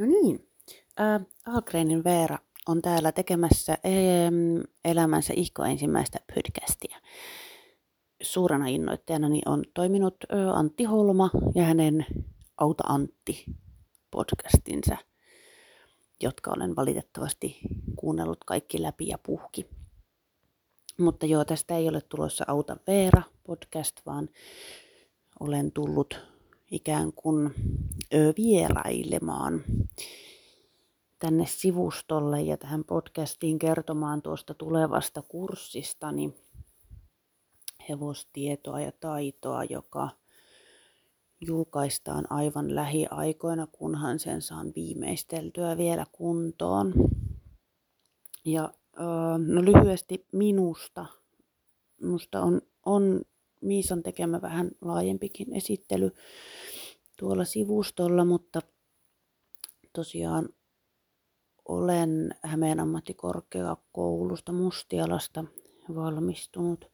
[0.00, 0.48] No niin,
[1.00, 2.38] äh, Algrenin Veera
[2.68, 6.98] on täällä tekemässä ähm, elämänsä ihko ensimmäistä podcastia.
[8.22, 12.06] Suurena innoittajana on toiminut äh, Antti Holma ja hänen
[12.58, 13.44] Auta Antti
[14.10, 14.96] podcastinsa,
[16.22, 17.58] jotka olen valitettavasti
[17.96, 19.66] kuunnellut kaikki läpi ja puhki.
[20.98, 24.28] Mutta joo, tästä ei ole tulossa Auta Veera podcast, vaan
[25.40, 26.20] olen tullut
[26.70, 27.54] ikään kuin
[28.36, 29.64] vierailemaan
[31.18, 36.34] tänne sivustolle ja tähän podcastiin kertomaan tuosta tulevasta kurssistani
[37.88, 40.08] hevostietoa ja taitoa, joka
[41.40, 46.92] julkaistaan aivan lähiaikoina, kunhan sen saan viimeisteltyä vielä kuntoon.
[48.44, 48.72] Ja
[49.46, 51.06] no lyhyesti minusta.
[52.00, 53.22] Minusta on, on
[53.60, 56.10] Miisan tekemä vähän laajempikin esittely
[57.16, 58.60] tuolla sivustolla, mutta
[59.92, 60.48] tosiaan
[61.68, 65.44] olen Hämeen ammattikorkeakoulusta Mustialasta
[65.94, 66.90] valmistunut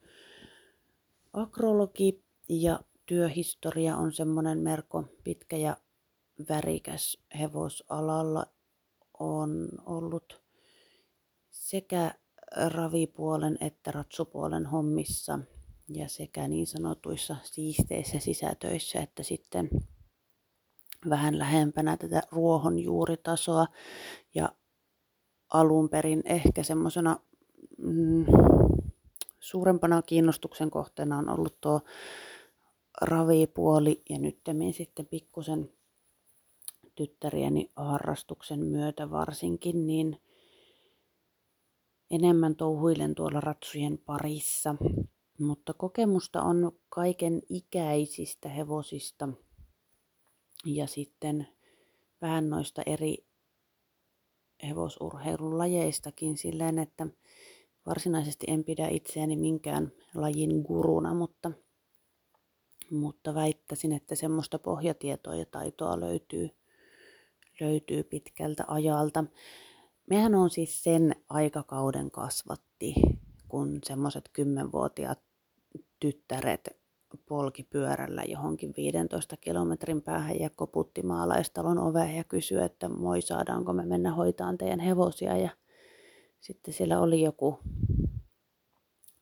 [1.32, 5.76] akrologi ja työhistoria on semmoinen merko pitkä ja
[6.48, 8.46] värikäs hevosalalla.
[9.18, 10.42] On ollut
[11.50, 12.14] sekä
[12.68, 15.38] ravipuolen että ratsupuolen hommissa
[15.88, 19.70] ja sekä niin sanotuissa siisteissä sisätöissä että sitten
[21.10, 23.66] vähän lähempänä tätä ruohonjuuritasoa
[24.34, 24.48] ja
[25.52, 27.16] alun perin ehkä semmoisena
[27.78, 28.26] mm,
[29.40, 31.80] suurempana kiinnostuksen kohteena on ollut tuo
[33.02, 34.38] ravipuoli ja nyt
[34.72, 35.70] sitten pikkusen
[36.94, 40.20] tyttärieni harrastuksen myötä varsinkin, niin
[42.10, 44.74] enemmän touhuilen tuolla ratsujen parissa.
[45.38, 49.28] Mutta kokemusta on kaiken ikäisistä hevosista
[50.64, 51.48] ja sitten
[52.22, 53.26] vähän noista eri
[54.62, 57.06] hevosurheilun lajeistakin silleen, että
[57.86, 61.52] varsinaisesti en pidä itseäni minkään lajin guruna, mutta,
[62.90, 66.50] mutta väittäisin, että semmoista pohjatietoa ja taitoa löytyy,
[67.60, 69.24] löytyy pitkältä ajalta.
[70.10, 72.94] Mehän on siis sen aikakauden kasvatti,
[73.48, 75.25] kun semmoiset kymmenvuotiaat
[76.00, 76.68] tyttäret
[77.28, 83.86] polkipyörällä johonkin 15 kilometrin päähän ja koputti maalaistalon oveen ja kysyi, että moi saadaanko me
[83.86, 85.36] mennä hoitaan teidän hevosia?
[85.36, 85.50] Ja
[86.40, 87.58] sitten siellä oli joku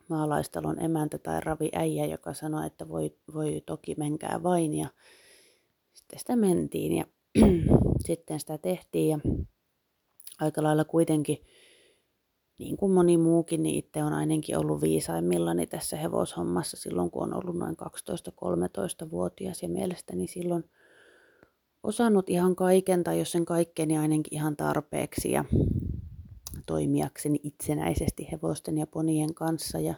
[0.09, 4.87] maalaistalon emäntä tai ravi äijä, joka sanoi, että voi, voi toki menkää vain ja
[5.93, 7.05] sitten sitä mentiin ja
[8.07, 9.19] sitten sitä tehtiin ja
[10.39, 11.37] aika lailla kuitenkin
[12.57, 17.33] niin kuin moni muukin, niin itse on ainakin ollut viisaimmillani tässä hevoshommassa silloin, kun on
[17.33, 20.69] ollut noin 12-13-vuotias ja mielestäni silloin
[21.83, 25.45] osannut ihan kaiken tai jos sen kaikkeni niin ainakin ihan tarpeeksi ja
[26.65, 29.79] toimijakseni itsenäisesti hevosten ja ponien kanssa.
[29.79, 29.93] Ja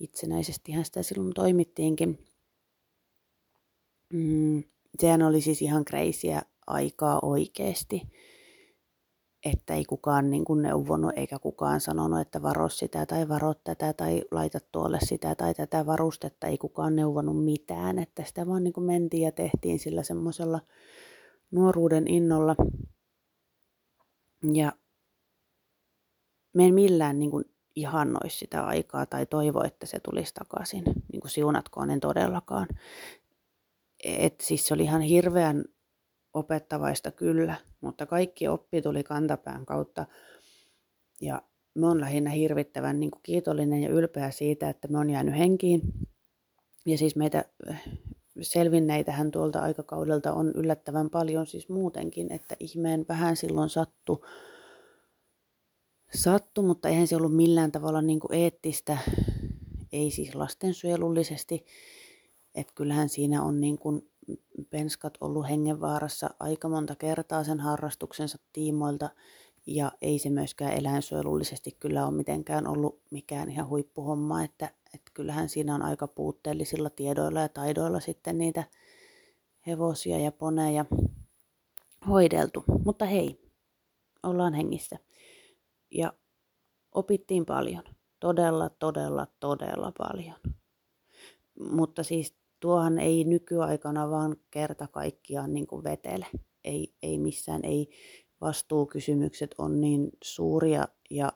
[0.00, 2.18] itsenäisestihän sitä silloin toimittiinkin.
[4.12, 4.62] Mm,
[5.00, 8.02] sehän oli siis ihan kreisiä aikaa oikeasti
[9.44, 13.92] että ei kukaan niin kuin neuvonut eikä kukaan sanonut, että varo sitä tai varo tätä
[13.92, 16.46] tai laita tuolle sitä tai tätä varustetta.
[16.46, 20.60] Ei kukaan neuvonut mitään, että sitä vaan niin kuin mentiin ja tehtiin sillä semmoisella
[21.50, 22.56] nuoruuden innolla.
[24.52, 24.72] Ja
[26.52, 27.44] me en millään niin kuin
[27.76, 30.84] ihannoisi sitä aikaa tai toivo, että se tulisi takaisin.
[31.12, 32.66] Niin kuin siunatkoon en todellakaan.
[34.04, 35.64] Et siis se oli ihan hirveän
[36.38, 40.06] opettavaista kyllä, mutta kaikki oppi tuli kantapään kautta.
[41.20, 41.42] Ja
[41.74, 45.82] me on lähinnä hirvittävän niin kuin kiitollinen ja ylpeä siitä, että me on jäänyt henkiin.
[46.86, 47.44] Ja siis meitä
[48.40, 54.26] selvinneitähän tuolta aikakaudelta on yllättävän paljon siis muutenkin, että ihmeen vähän silloin sattu,
[56.14, 58.98] sattu mutta eihän se ollut millään tavalla niin kuin eettistä,
[59.92, 61.66] ei siis lastensuojelullisesti,
[62.54, 64.10] että kyllähän siinä on niin kuin
[64.70, 69.10] penskat ollut hengenvaarassa aika monta kertaa sen harrastuksensa tiimoilta
[69.66, 75.48] ja ei se myöskään eläinsuojelullisesti kyllä ole mitenkään ollut mikään ihan huippuhomma, että, että kyllähän
[75.48, 78.64] siinä on aika puutteellisilla tiedoilla ja taidoilla sitten niitä
[79.66, 80.84] hevosia ja poneja
[82.08, 82.64] hoideltu.
[82.84, 83.40] Mutta hei,
[84.22, 84.98] ollaan hengissä.
[85.90, 86.12] Ja
[86.94, 87.82] opittiin paljon.
[88.20, 90.36] Todella, todella, todella paljon.
[91.70, 96.26] Mutta siis tuohan ei nykyaikana vaan kerta kaikkiaan niin kuin vetele.
[96.64, 97.88] Ei, ei missään, ei
[98.40, 101.32] vastuukysymykset on niin suuria ja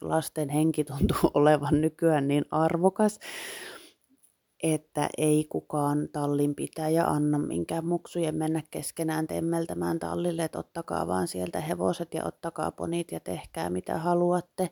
[0.00, 3.18] lasten henki tuntuu olevan nykyään niin arvokas,
[4.62, 11.28] että ei kukaan tallin pitäjä anna minkään muksujen mennä keskenään temmeltämään tallille, että ottakaa vaan
[11.28, 14.70] sieltä hevoset ja ottakaa ponit ja tehkää mitä haluatte.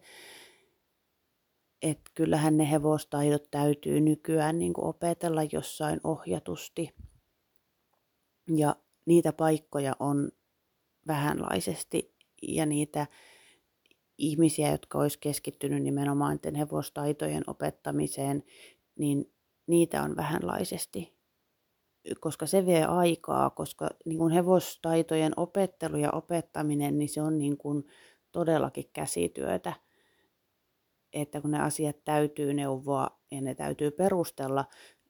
[1.82, 6.94] Että kyllähän ne hevostaidot täytyy nykyään niin kuin opetella jossain ohjatusti.
[8.56, 10.30] Ja niitä paikkoja on
[11.06, 13.06] vähänlaisesti ja niitä
[14.18, 18.44] ihmisiä, jotka olisi keskittynyt nimenomaan hevostaitojen opettamiseen,
[18.98, 19.32] niin
[19.66, 21.14] niitä on vähänlaisesti,
[22.20, 27.56] koska se vie aikaa, koska niin kuin hevostaitojen opettelu ja opettaminen, niin se on niin
[27.56, 27.84] kuin
[28.32, 29.72] todellakin käsityötä,
[31.12, 34.64] että kun ne asiat täytyy neuvoa ja ne täytyy perustella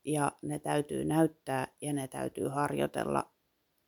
[0.05, 3.31] ja ne täytyy näyttää ja ne täytyy harjoitella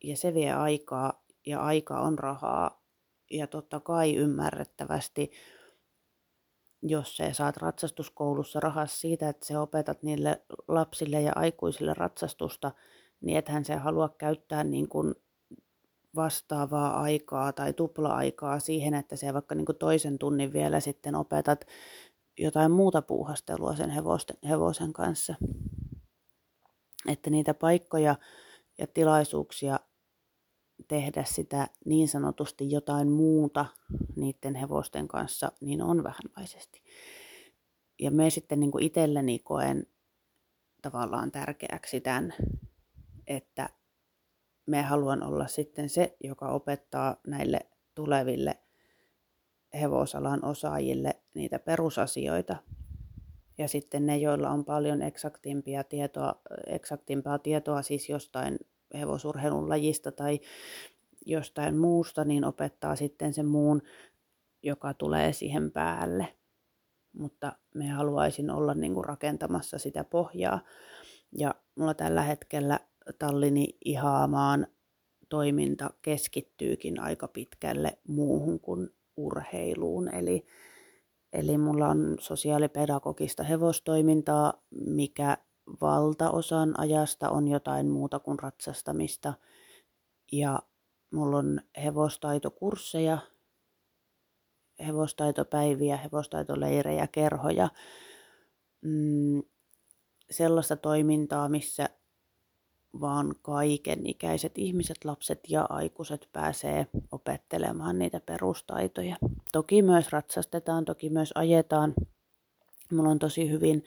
[0.04, 2.82] ja se vie aikaa ja aika on rahaa
[3.30, 5.30] ja totta kai ymmärrettävästi
[6.82, 12.72] jos sä saat ratsastuskoulussa rahas siitä, että sä opetat niille lapsille ja aikuisille ratsastusta,
[13.20, 15.14] niin ethän se halua käyttää niin kuin
[16.16, 21.64] vastaavaa aikaa tai tupla-aikaa siihen, että se vaikka niin toisen tunnin vielä sitten opetat
[22.38, 25.34] jotain muuta puuhastelua sen hevosten, hevosen kanssa.
[27.08, 28.16] Että niitä paikkoja
[28.78, 29.80] ja tilaisuuksia
[30.88, 33.66] tehdä sitä niin sanotusti jotain muuta
[34.16, 36.82] niiden hevosten kanssa, niin on vähänlaisesti.
[37.98, 39.86] Ja me sitten niin itselleni koen
[40.82, 42.34] tavallaan tärkeäksi tämän,
[43.26, 43.68] että
[44.66, 47.60] me haluan olla sitten se, joka opettaa näille
[47.94, 48.58] tuleville
[49.80, 52.56] hevosalan osaajille niitä perusasioita.
[53.58, 58.58] Ja sitten ne, joilla on paljon eksaktimpia tietoa, eksaktimpaa tietoa siis jostain
[58.94, 60.40] hevosurheilun lajista tai
[61.26, 63.82] jostain muusta, niin opettaa sitten sen muun,
[64.62, 66.28] joka tulee siihen päälle.
[67.12, 70.60] Mutta me haluaisin olla niin kuin rakentamassa sitä pohjaa.
[71.38, 72.80] Ja mulla tällä hetkellä
[73.18, 74.66] Tallini ihaamaan
[75.28, 80.14] toiminta keskittyykin aika pitkälle muuhun kuin urheiluun.
[80.14, 80.46] Eli,
[81.32, 85.38] eli mulla on sosiaalipedagogista hevostoimintaa, mikä
[85.80, 89.34] valtaosan ajasta on jotain muuta kuin ratsastamista.
[90.32, 90.58] Ja
[91.12, 93.18] mulla on hevostaitokursseja,
[94.86, 97.68] hevostaitopäiviä, hevostaitoleirejä, kerhoja.
[98.80, 99.42] Mm,
[100.30, 101.88] sellaista toimintaa, missä
[103.00, 109.16] vaan kaiken ikäiset ihmiset, lapset ja aikuiset pääsee opettelemaan niitä perustaitoja.
[109.52, 111.94] Toki myös ratsastetaan, toki myös ajetaan.
[112.92, 113.84] Mulla on tosi hyvin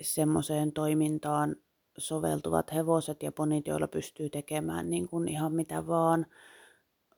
[0.00, 1.56] semmoiseen toimintaan
[1.98, 6.26] soveltuvat hevoset ja ponit, joilla pystyy tekemään niin kuin ihan mitä vaan,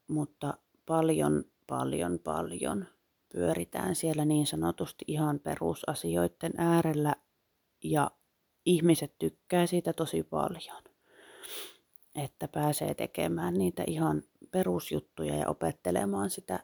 [0.09, 0.55] mutta
[0.87, 2.87] paljon, paljon, paljon
[3.33, 7.15] pyöritään siellä niin sanotusti ihan perusasioiden äärellä
[7.85, 8.11] ja
[8.69, 10.83] ihmiset tykkää siitä tosi paljon,
[12.15, 16.61] että pääsee tekemään niitä ihan perusjuttuja ja opettelemaan sitä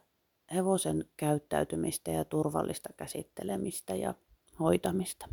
[0.53, 4.13] hevosen käyttäytymistä ja turvallista käsittelemistä ja
[4.59, 5.27] hoitamista.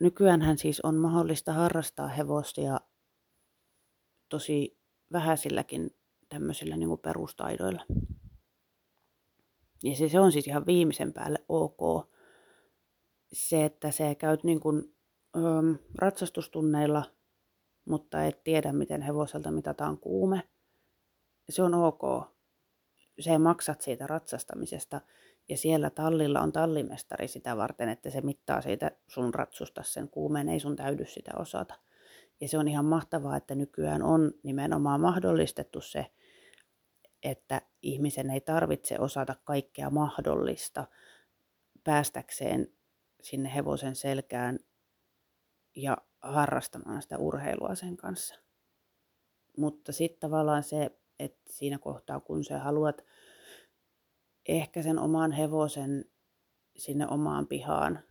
[0.00, 2.80] Nykyään siis on mahdollista harrastaa hevosia
[4.28, 4.78] tosi
[5.12, 5.96] vähäisilläkin
[6.28, 7.82] tämmöisillä niin perustaidoilla.
[9.82, 12.10] Ja se, se on siis ihan viimeisen päälle ok.
[13.32, 14.95] Se, että se käyt niin kuin,
[15.98, 17.04] ratsastustunneilla,
[17.84, 20.42] mutta et tiedä, miten hevoselta mitataan kuume.
[21.50, 22.02] Se on ok.
[23.20, 25.00] Se maksat siitä ratsastamisesta
[25.48, 30.48] ja siellä tallilla on tallimestari sitä varten, että se mittaa siitä sun ratsusta sen kuumeen,
[30.48, 31.74] ei sun täydy sitä osata.
[32.40, 36.06] Ja se on ihan mahtavaa, että nykyään on nimenomaan mahdollistettu se,
[37.22, 40.86] että ihmisen ei tarvitse osata kaikkea mahdollista
[41.84, 42.68] päästäkseen
[43.22, 44.58] sinne hevosen selkään
[45.76, 48.34] ja harrastamaan sitä urheilua sen kanssa.
[49.56, 53.04] Mutta sitten tavallaan se, että siinä kohtaa kun sä haluat
[54.48, 56.04] ehkä sen oman hevosen
[56.76, 58.02] sinne omaan pihaan.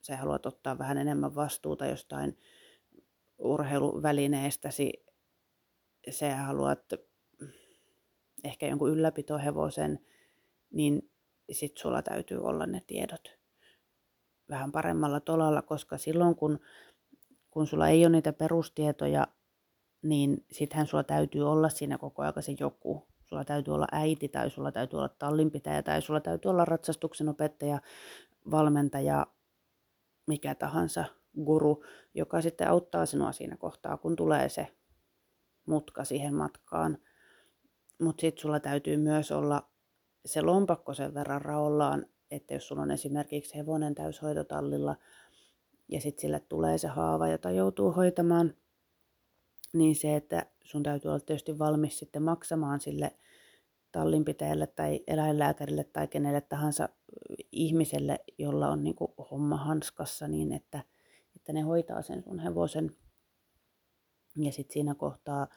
[0.00, 2.38] Sä haluat ottaa vähän enemmän vastuuta jostain
[3.38, 4.92] urheiluvälineestäsi.
[6.10, 6.92] Sä haluat
[8.44, 9.98] ehkä jonkun ylläpitohevosen,
[10.70, 11.10] niin
[11.52, 13.38] sit sulla täytyy olla ne tiedot
[14.50, 16.60] vähän paremmalla tolalla, koska silloin kun,
[17.58, 19.26] kun sulla ei ole niitä perustietoja,
[20.02, 24.50] niin sittenhän sulla täytyy olla siinä koko ajan se joku, Sulla täytyy olla äiti tai
[24.50, 27.80] sulla täytyy olla tallinpitäjä tai sulla täytyy olla ratsastuksen opettaja,
[28.50, 29.26] valmentaja,
[30.26, 31.04] mikä tahansa
[31.44, 31.84] guru,
[32.14, 34.66] joka sitten auttaa sinua siinä kohtaa, kun tulee se
[35.66, 36.98] mutka siihen matkaan.
[38.00, 39.68] Mutta sitten sulla täytyy myös olla
[40.26, 44.96] se lompakko sen verran raollaan, että jos sulla on esimerkiksi hevonen täyshoitotallilla,
[45.88, 48.54] ja sitten sille tulee se haava, jota joutuu hoitamaan,
[49.72, 53.16] niin se, että sun täytyy olla tietysti valmis sitten maksamaan sille
[53.92, 56.88] tallinpitäjälle tai eläinlääkärille tai kenelle tahansa
[57.52, 60.84] ihmiselle, jolla on niin kuin homma hanskassa, niin että,
[61.36, 62.96] että ne hoitaa sen sun hevosen.
[64.36, 65.48] Ja sitten siinä kohtaa,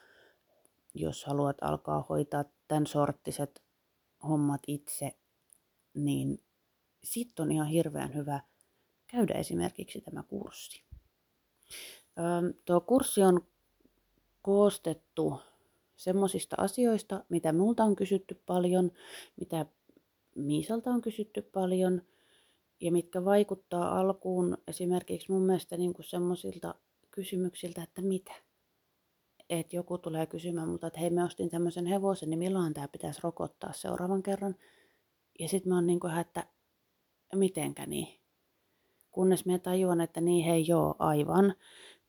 [0.94, 3.62] jos haluat alkaa hoitaa tämän sorttiset
[4.28, 5.16] hommat itse,
[5.94, 6.38] niin
[7.04, 8.40] sitten on ihan hirveän hyvä
[9.12, 10.84] käydä esimerkiksi tämä kurssi.
[12.64, 13.46] Tuo kurssi on
[14.42, 15.40] koostettu
[15.96, 18.92] semmoisista asioista, mitä multa on kysytty paljon,
[19.40, 19.66] mitä
[20.34, 22.02] Miisalta on kysytty paljon
[22.80, 26.74] ja mitkä vaikuttaa alkuun esimerkiksi mun mielestä niin semmoisilta
[27.10, 28.32] kysymyksiltä, että mitä.
[29.50, 33.20] Että joku tulee kysymään multa, että hei mä ostin tämmöisen hevosen, niin milloin tämä pitäisi
[33.22, 34.56] rokottaa seuraavan kerran.
[35.38, 36.46] Ja sitten mä oon niin kuin, että
[37.34, 38.21] mitenkä niin.
[39.12, 41.54] Kunnes mä tajuan, että niin hei joo aivan,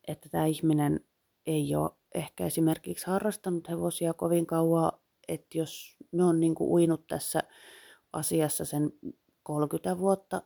[0.07, 0.99] että tämä ihminen
[1.45, 4.91] ei ole ehkä esimerkiksi harrastanut hevosia kovin kauan,
[5.27, 7.43] että jos me on niin kuin uinut tässä
[8.13, 8.91] asiassa sen
[9.43, 10.41] 30 vuotta,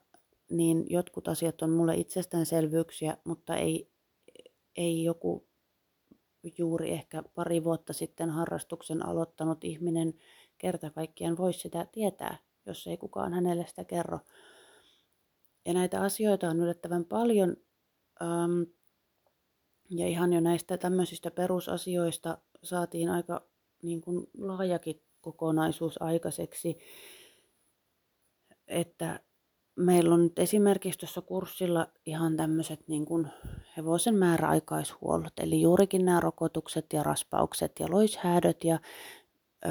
[0.50, 3.92] niin jotkut asiat on mulle itsestäänselvyyksiä, mutta ei,
[4.76, 5.48] ei joku
[6.58, 10.14] juuri ehkä pari vuotta sitten harrastuksen aloittanut ihminen
[10.58, 14.20] kerta kaikkiaan voi sitä tietää, jos ei kukaan hänelle sitä kerro.
[15.68, 17.58] Ja näitä asioita on yllättävän paljon.
[18.22, 18.62] Ähm,
[19.90, 23.42] ja ihan jo näistä tämmöisistä perusasioista saatiin aika
[23.84, 26.78] niin kuin laajakin kokonaisuus aikaiseksi.
[28.68, 29.20] Että
[29.76, 33.28] meillä on nyt esimerkiksi tuossa kurssilla ihan tämmöiset niin kuin
[33.78, 38.80] hevosen määräaikaishuollot, eli juurikin nämä rokotukset ja raspaukset ja loishäädöt ja
[39.66, 39.70] ö,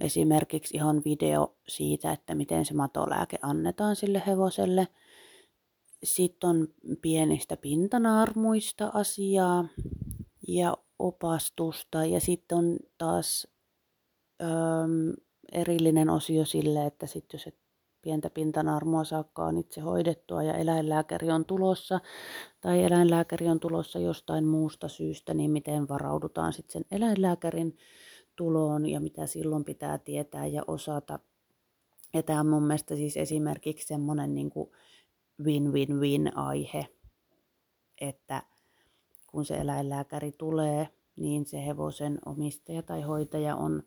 [0.00, 4.88] esimerkiksi ihan video siitä, että miten se matolääke annetaan sille hevoselle–
[6.02, 6.68] sitten on
[7.02, 9.68] pienistä pintanaarmuista asiaa
[10.48, 13.48] ja opastusta ja sitten on taas
[14.42, 14.48] öö,
[15.52, 17.58] erillinen osio sille, että sitten jos et
[18.02, 22.00] pientä pintanaarmua saakkaan itse hoidettua ja eläinlääkäri on tulossa
[22.60, 27.76] tai eläinlääkäri on tulossa jostain muusta syystä, niin miten varaudutaan sitten sen eläinlääkärin
[28.36, 31.18] tuloon ja mitä silloin pitää tietää ja osata.
[32.14, 34.50] Ja tämä on mun mielestä siis esimerkiksi semmoinen niin
[35.38, 36.86] kuin win-win-win aihe,
[38.00, 38.42] että
[39.26, 43.82] kun se eläinlääkäri tulee, niin se hevosen omistaja tai hoitaja on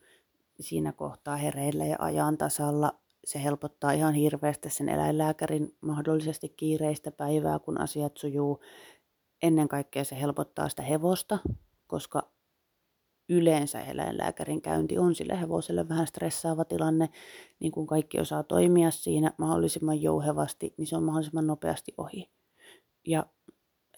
[0.59, 2.99] siinä kohtaa hereillä ja ajan tasalla.
[3.25, 8.59] Se helpottaa ihan hirveästi sen eläinlääkärin mahdollisesti kiireistä päivää, kun asiat sujuu.
[9.41, 11.39] Ennen kaikkea se helpottaa sitä hevosta,
[11.87, 12.31] koska
[13.31, 17.09] yleensä eläinlääkärin käynti on sille hevoselle vähän stressaava tilanne,
[17.59, 22.31] niin kun kaikki osaa toimia siinä mahdollisimman jouhevasti, niin se on mahdollisimman nopeasti ohi.
[23.07, 23.25] Ja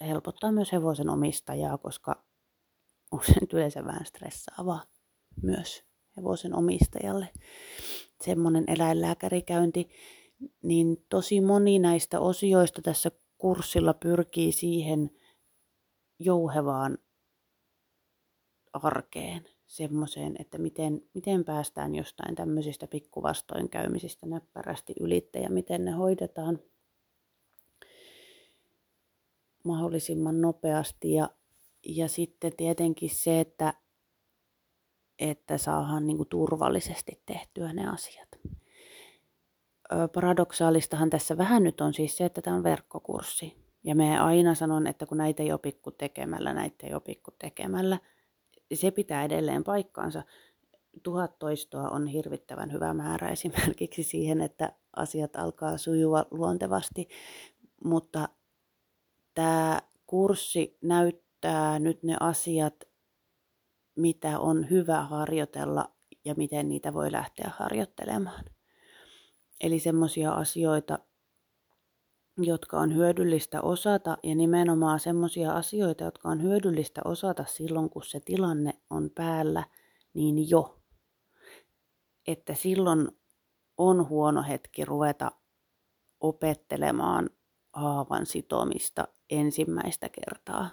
[0.02, 2.24] helpottaa myös hevosen omistajaa, koska
[3.12, 4.84] on se yleensä vähän stressaavaa
[5.42, 5.84] myös
[6.18, 7.30] hevosen omistajalle.
[8.22, 9.90] Semmoinen eläinlääkärikäynti,
[10.64, 15.10] niin tosi moni näistä osioista tässä kurssilla pyrkii siihen
[16.20, 16.98] jouhevaan
[18.74, 26.60] arkeen, semmoiseen, että miten, miten päästään jostain tämmöisistä pikkuvastoinkäymisistä näppärästi ylitte ja miten ne hoidetaan
[29.64, 31.14] mahdollisimman nopeasti.
[31.14, 31.30] Ja,
[31.86, 33.74] ja sitten tietenkin se, että,
[35.20, 38.30] että saadaan niin turvallisesti tehtyä ne asiat.
[40.14, 43.64] Paradoksaalistahan tässä vähän nyt on siis se, että tämä on verkkokurssi.
[43.84, 48.00] Ja me aina sanon, että kun näitä ei opikku tekemällä, näitä ei opikku tekemällä–
[48.76, 50.24] se pitää edelleen paikkaansa.
[51.04, 57.08] Tuhat toistoa on hirvittävän hyvä määrä esimerkiksi siihen, että asiat alkaa sujua luontevasti,
[57.84, 58.30] mutta
[59.34, 62.84] tämä kurssi näyttää nyt ne asiat,
[63.96, 65.94] mitä on hyvä harjoitella
[66.26, 68.46] ja miten niitä voi lähteä harjoittelemaan.
[69.62, 71.00] Eli semmoisia asioita,
[72.38, 78.20] jotka on hyödyllistä osata ja nimenomaan semmoisia asioita, jotka on hyödyllistä osata silloin, kun se
[78.20, 79.64] tilanne on päällä,
[80.14, 80.80] niin jo.
[82.28, 83.08] Että silloin
[83.78, 85.32] on huono hetki ruveta
[86.20, 87.30] opettelemaan
[87.74, 90.70] haavan sitomista ensimmäistä kertaa,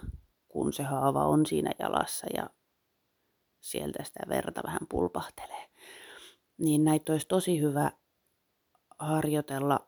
[0.47, 2.49] kun se haava on siinä jalassa ja
[3.59, 5.69] sieltä sitä verta vähän pulpahtelee.
[6.57, 7.91] Niin näitä olisi tosi hyvä
[8.99, 9.87] harjoitella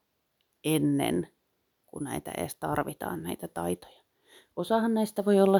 [0.63, 1.27] ennen
[1.93, 4.03] kun näitä edes tarvitaan, näitä taitoja.
[4.55, 5.59] Osahan näistä voi olla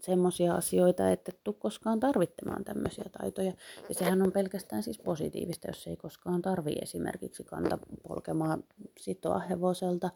[0.00, 3.52] semmoisia asioita, että et tule koskaan tarvitsemaan tämmöisiä taitoja.
[3.88, 8.64] Ja sehän on pelkästään siis positiivista, jos ei koskaan tarvii esimerkiksi kanta polkemaan
[9.00, 10.10] sitoa hevoselta.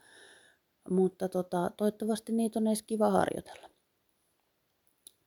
[0.90, 3.70] mutta tota, toivottavasti niitä on edes kiva harjoitella.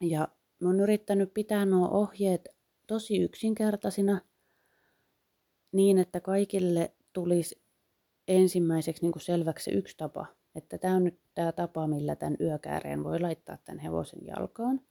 [0.01, 0.27] Ja
[0.59, 2.49] mä oon yrittänyt pitää nuo ohjeet
[2.87, 4.21] tosi yksinkertaisina
[5.71, 7.62] niin, että kaikille tulisi
[8.27, 10.25] ensimmäiseksi niin kuin selväksi se yksi tapa,
[10.55, 14.81] että tämä on nyt tämä tapa, millä tämän yökääreen voi laittaa tämän hevosen jalkaan.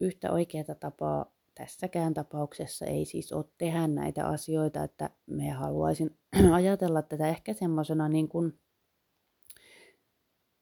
[0.00, 6.18] Yhtä oikeaa tapaa tässäkään tapauksessa ei siis ole tehdä näitä asioita, että me haluaisin
[6.52, 8.58] ajatella tätä ehkä semmoisena niin kuin,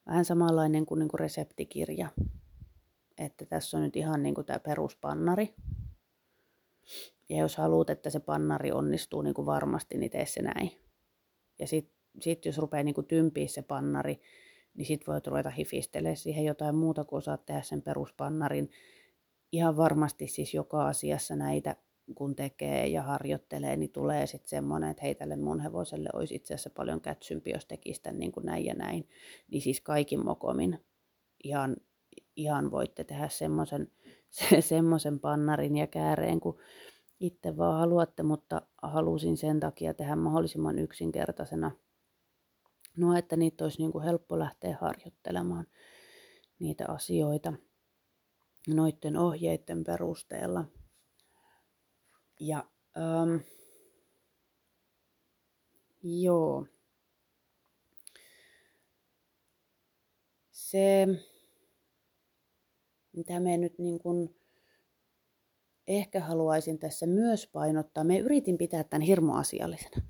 [0.07, 2.09] vähän samanlainen kuin, niin kuin reseptikirja.
[3.19, 5.55] Että tässä on nyt ihan niin kuin tämä peruspannari.
[7.29, 10.88] Ja jos haluat, että se pannari onnistuu niin kuin varmasti, niin tee se näin.
[11.59, 14.21] Ja sitten sit jos rupeaa niin kuin tympiä se pannari,
[14.75, 18.71] niin sit voit ruveta hifistelemään siihen jotain muuta, kun osaat tehdä sen peruspannarin
[19.53, 21.77] ihan varmasti siis joka asiassa näitä
[22.15, 26.55] kun tekee ja harjoittelee, niin tulee sitten semmoinen, että hei tälle mun hevoselle olisi itse
[26.55, 29.09] asiassa paljon kätsympi, jos tekisi tämän niin kuin näin ja näin.
[29.51, 30.79] Niin siis kaikin mokomin
[31.45, 31.77] ihan,
[32.37, 33.91] ihan voitte tehdä semmoisen
[34.31, 34.61] se,
[35.21, 36.59] pannarin ja kääreen, kun
[37.21, 41.71] itse vaan haluatte, mutta halusin sen takia tehdä mahdollisimman yksinkertaisena.
[42.97, 45.67] No, että niitä olisi niin kuin helppo lähteä harjoittelemaan
[46.59, 47.53] niitä asioita
[48.69, 50.65] noiden ohjeiden perusteella.
[52.41, 52.65] Ja
[52.97, 53.37] ähm,
[56.03, 56.67] joo.
[60.51, 61.07] Se,
[63.13, 64.37] mitä me nyt niin kuin
[65.89, 70.03] ehkä haluaisin tässä myös painottaa, me yritin pitää tämän hirmu asiallisena.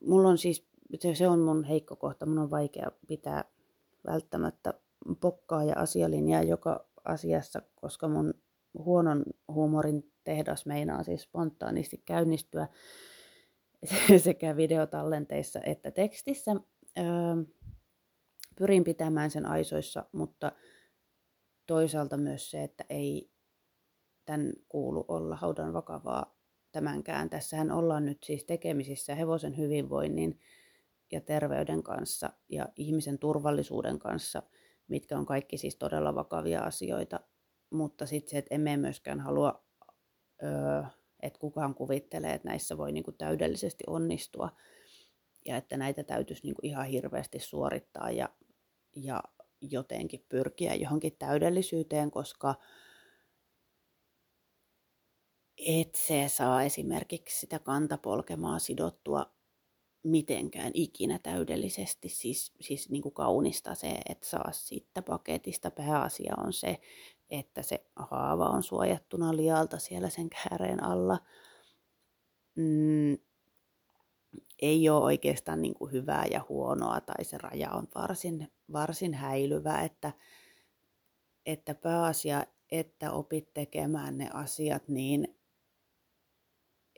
[0.00, 0.66] Mulla on siis,
[1.14, 3.44] se on mun heikko kohta, mun on vaikea pitää
[4.06, 4.74] välttämättä
[5.20, 8.34] pokkaa ja asialinjaa joka asiassa, koska mun
[8.78, 12.68] huonon huumorin tehdas meinaa siis spontaanisti käynnistyä
[14.24, 16.56] sekä videotallenteissa että tekstissä.
[16.98, 17.04] Öö,
[18.56, 20.52] pyrin pitämään sen aisoissa, mutta
[21.66, 23.33] toisaalta myös se, että ei
[24.24, 26.36] tämän kuulu olla haudan vakavaa
[26.72, 27.30] tämänkään.
[27.30, 30.40] Tässähän ollaan nyt siis tekemisissä hevosen hyvinvoinnin
[31.12, 34.42] ja terveyden kanssa ja ihmisen turvallisuuden kanssa–
[34.88, 37.20] mitkä on kaikki siis todella vakavia asioita.
[37.70, 39.64] Mutta sitten se, että emme myöskään halua,
[41.22, 44.50] että kukaan kuvittelee, että näissä voi niinku täydellisesti onnistua.
[45.46, 48.28] Ja että näitä täytyisi niinku ihan hirveästi suorittaa ja,
[48.96, 49.22] ja
[49.60, 52.54] jotenkin pyrkiä johonkin täydellisyyteen, koska
[55.58, 59.34] et se saa esimerkiksi sitä kantapolkemaa sidottua
[60.02, 65.70] mitenkään ikinä täydellisesti, siis, siis niin kuin kaunista se, että saa siitä paketista.
[65.70, 66.80] Pääasia on se,
[67.30, 71.18] että se haava on suojattuna lialta siellä sen kääreen alla.
[72.54, 73.18] Mm,
[74.62, 79.82] ei ole oikeastaan niin kuin hyvää ja huonoa, tai se raja on varsin, varsin häilyvä,
[79.82, 80.12] että,
[81.46, 85.36] että pääasia, että opit tekemään ne asiat niin,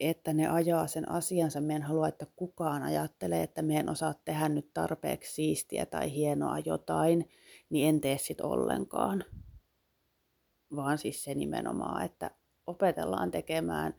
[0.01, 1.59] että ne ajaa sen asiansa.
[1.75, 6.59] En halua, että kukaan ajattelee, että me en osaa tehdä nyt tarpeeksi siistiä tai hienoa
[6.59, 7.29] jotain,
[7.71, 9.25] niin en tee sit ollenkaan.
[10.77, 12.31] Vaan siis se nimenomaan, että
[12.67, 13.95] opetellaan tekemään.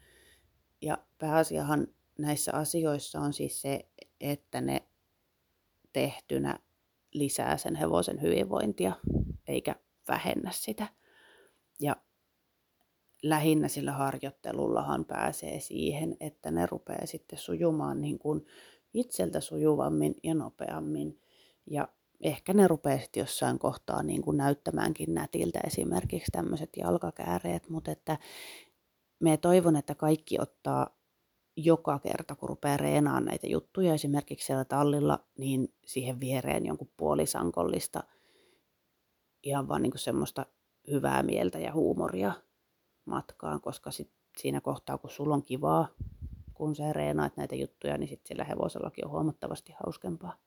[0.81, 1.87] Ja pääasiahan
[2.19, 3.89] näissä asioissa on siis se,
[4.21, 4.87] että ne
[5.93, 6.59] tehtynä
[7.13, 8.91] lisää sen hevosen hyvinvointia,
[9.47, 9.75] eikä
[10.07, 10.87] vähennä sitä.
[11.79, 11.95] Ja
[13.23, 18.45] lähinnä sillä harjoittelullahan pääsee siihen, että ne rupeaa sitten sujumaan niin kuin
[18.93, 21.21] itseltä sujuvammin ja nopeammin.
[21.69, 21.87] Ja
[22.21, 28.17] ehkä ne rupeaa sitten jossain kohtaa niin kuin näyttämäänkin nätiltä esimerkiksi tämmöiset jalkakääreet, mutta että
[29.19, 30.97] me toivon, että kaikki ottaa
[31.55, 38.03] joka kerta, kun rupeaa reenaamaan näitä juttuja, esimerkiksi siellä tallilla, niin siihen viereen jonkun puolisankollista
[39.43, 40.45] ihan vaan niin kuin semmoista
[40.91, 42.33] hyvää mieltä ja huumoria
[43.07, 45.87] matkaan, koska sit siinä kohtaa, kun sulla on kivaa,
[46.53, 50.37] kun sä reenaat näitä juttuja, niin sitten sillä hevosellakin on huomattavasti hauskempaa.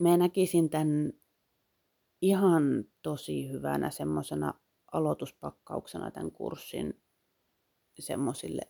[0.00, 1.12] Mä näkisin tämän
[2.22, 4.54] ihan tosi hyvänä semmoisena
[4.92, 7.02] aloituspakkauksena tämän kurssin
[7.98, 8.62] semmoisille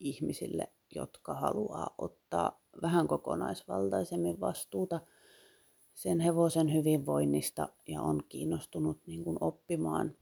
[0.00, 5.00] ihmisille, jotka haluaa ottaa vähän kokonaisvaltaisemmin vastuuta–
[5.96, 10.16] sen hevosen hyvinvoinnista ja on kiinnostunut niin kuin oppimaan,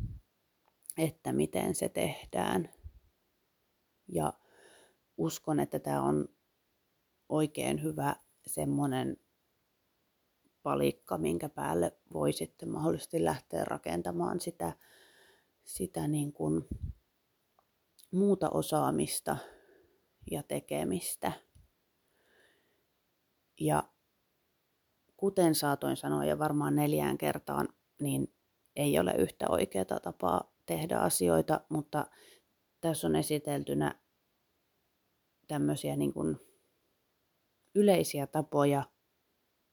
[0.98, 2.68] että miten se tehdään.
[4.08, 4.32] Ja
[5.16, 6.28] uskon, että tämä on
[7.28, 9.16] oikein hyvä semmoinen
[10.62, 14.72] palikka, minkä päälle voi sitten mahdollisesti lähteä rakentamaan sitä,
[15.64, 16.64] sitä niin kuin
[18.10, 19.36] muuta osaamista
[20.30, 21.32] ja tekemistä.
[23.60, 23.93] Ja
[25.24, 27.68] kuten saatoin sanoa ja varmaan neljään kertaan,
[28.00, 28.34] niin
[28.76, 32.06] ei ole yhtä oikeaa tapaa tehdä asioita, mutta
[32.80, 34.00] tässä on esiteltynä
[35.48, 36.36] tämmöisiä niin kuin
[37.74, 38.82] yleisiä tapoja,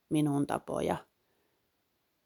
[0.09, 0.97] minun tapoja,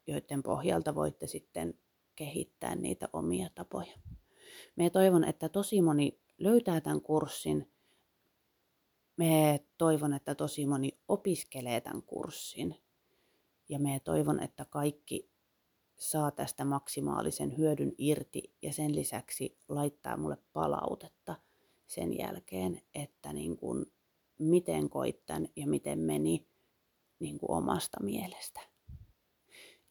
[0.06, 1.74] joiden pohjalta voitte sitten
[2.16, 3.98] kehittää niitä omia tapoja.
[4.76, 7.72] Me toivon, että tosi moni löytää tämän kurssin.
[9.16, 12.85] Me toivon, että tosi moni opiskelee tämän kurssin.
[13.68, 15.30] Ja me toivon, että kaikki
[15.96, 21.36] saa tästä maksimaalisen hyödyn irti ja sen lisäksi laittaa mulle palautetta
[21.86, 23.92] sen jälkeen, että niin kuin
[24.38, 26.46] miten koittan ja miten meni
[27.18, 28.60] niin kuin omasta mielestä.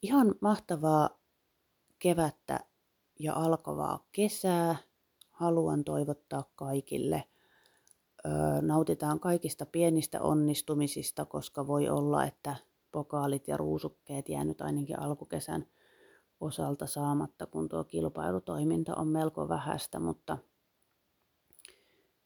[0.02, 1.10] Ihan mahtavaa
[2.00, 2.60] kevättä
[3.20, 4.76] ja alkavaa kesää.
[5.32, 7.24] Haluan toivottaa kaikille.
[8.62, 12.56] Nautitaan kaikista pienistä onnistumisista, koska voi olla, että
[12.96, 15.66] pokaalit ja ruusukkeet jäänyt ainakin alkukesän
[16.40, 20.38] osalta saamatta, kun tuo kilpailutoiminta on melko vähäistä, mutta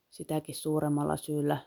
[0.10, 1.58] sitäkin suuremmalla syyllä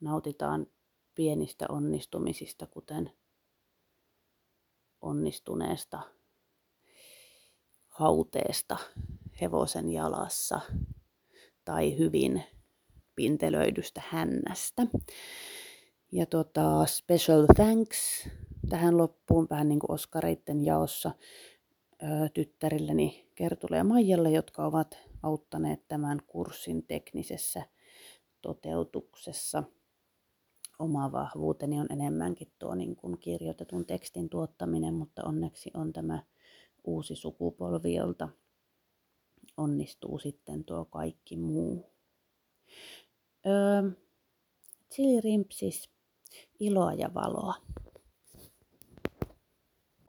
[0.00, 0.66] nautitaan
[1.14, 3.12] pienistä onnistumisista, kuten
[5.00, 6.00] onnistuneesta
[7.88, 8.76] hauteesta
[9.40, 10.60] hevosen jalassa
[11.64, 12.42] tai hyvin
[13.14, 14.82] pintelöidystä hännästä.
[16.12, 18.28] Ja tota, special thanks
[18.68, 21.10] tähän loppuun, vähän niin kuin Oskareitten jaossa
[22.34, 27.62] tyttärilleni Kertulle ja Maijalle, jotka ovat auttaneet tämän kurssin teknisessä
[28.42, 29.62] toteutuksessa.
[30.78, 36.22] Oma vahvuuteni on enemmänkin tuo niin kuin kirjoitetun tekstin tuottaminen, mutta onneksi on tämä
[36.84, 38.28] uusi sukupolvi, jolta
[39.56, 41.92] onnistuu sitten tuo kaikki muu.
[43.46, 43.90] Öö,
[44.94, 45.90] Chili Rimpsis,
[46.60, 47.54] iloa ja valoa.